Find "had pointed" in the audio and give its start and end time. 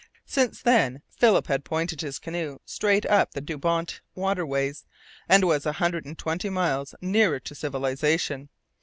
1.45-2.01